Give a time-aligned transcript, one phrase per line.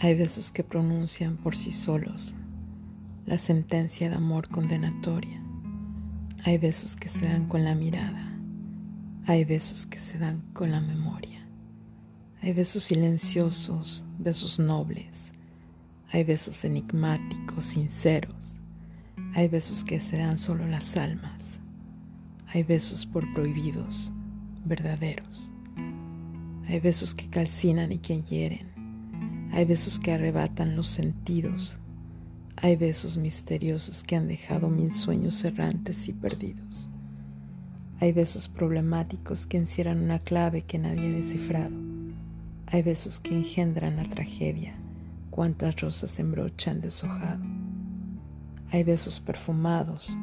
[0.00, 2.36] Hay besos que pronuncian por sí solos
[3.26, 5.42] la sentencia de amor condenatoria.
[6.44, 8.32] Hay besos que se dan con la mirada.
[9.26, 11.44] Hay besos que se dan con la memoria.
[12.40, 15.32] Hay besos silenciosos, besos nobles.
[16.12, 18.56] Hay besos enigmáticos, sinceros.
[19.34, 21.58] Hay besos que se dan solo las almas.
[22.46, 24.12] Hay besos por prohibidos,
[24.64, 25.52] verdaderos.
[26.68, 28.77] Hay besos que calcinan y que hieren.
[29.52, 31.78] Hay besos que arrebatan los sentidos.
[32.56, 36.88] Hay besos misteriosos que han dejado mil sueños errantes y perdidos.
[38.00, 41.74] Hay besos problemáticos que encierran una clave que nadie ha descifrado.
[42.66, 44.74] Hay besos que engendran la tragedia,
[45.30, 47.44] cuántas rosas en brocha han deshojado.
[48.70, 50.16] Hay besos perfumados,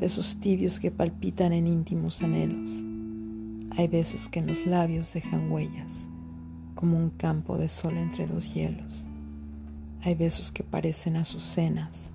[0.00, 2.70] besos tibios que palpitan en íntimos anhelos.
[3.76, 6.08] Hay besos que en los labios dejan huellas,
[6.76, 9.04] como un campo de sol entre dos hielos.
[10.02, 12.10] Hay besos que parecen azucenas,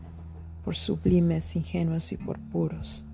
[0.63, 3.05] por sublimes, ingenuos y por puros.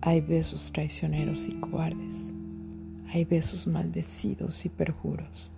[0.00, 2.14] Hay besos traicioneros y cobardes.
[3.12, 5.52] Hay besos maldecidos y perjuros.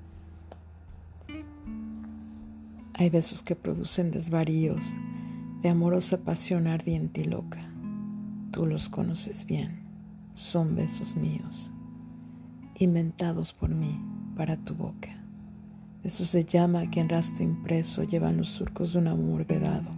[2.95, 4.85] Hay besos que producen desvaríos
[5.63, 7.71] de amorosa pasión ardiente y loca.
[8.51, 9.85] Tú los conoces bien.
[10.33, 11.71] Son besos míos
[12.79, 15.17] inventados por mí para tu boca.
[16.03, 19.89] De llama que en rastro impreso llevan los surcos de un amor vedado.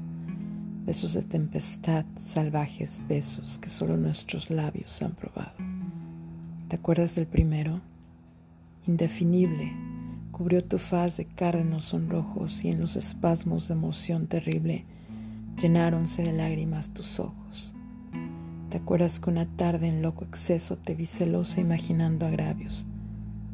[0.86, 5.53] Besos de tempestad, salvajes besos que solo nuestros labios han probado.
[6.69, 7.83] ¿Te acuerdas del primero?
[8.86, 9.70] Indefinible,
[10.33, 14.86] cubrió tu faz de cárdenos sonrojos y en los espasmos de emoción terrible
[15.61, 17.75] llenáronse de lágrimas tus ojos.
[18.70, 22.86] ¿Te acuerdas que una tarde en loco exceso te vi celosa imaginando agravios?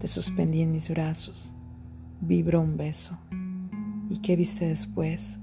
[0.05, 1.55] Te suspendí en mis brazos,
[2.21, 3.17] vibró un beso.
[4.11, 5.39] ¿Y qué viste después?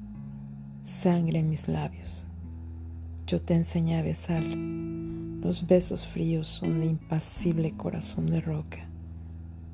[0.84, 2.28] Sangre en mis labios.
[3.26, 4.44] Yo te enseñé a besar.
[4.44, 8.88] Los besos fríos son de impasible corazón de roca.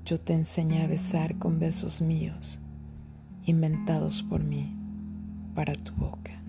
[0.06, 2.62] Yo te enseñé a besar con besos míos,
[3.44, 4.74] inventados por mí,
[5.54, 6.42] para tu boca.